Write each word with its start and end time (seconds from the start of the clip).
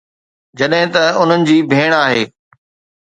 جڏهن 0.57 0.87
ته 0.93 1.01
انهن 1.21 1.41
جي 1.47 1.57
ڀيڻ 1.71 1.89
آهي 2.03 2.23